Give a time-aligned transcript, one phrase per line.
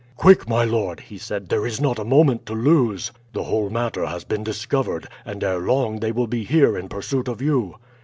[0.17, 3.11] "Quick, my lord!" he said, "there is not a moment to lose.
[3.33, 7.27] The whole matter has been discovered, and ere long they will be here in pursuit
[7.27, 7.75] of you."